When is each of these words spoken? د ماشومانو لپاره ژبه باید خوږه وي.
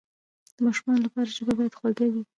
د 0.55 0.57
ماشومانو 0.65 1.05
لپاره 1.05 1.33
ژبه 1.37 1.53
باید 1.57 1.77
خوږه 1.79 2.07
وي. 2.13 2.23